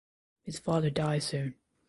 [0.41, 1.53] His father dies soon.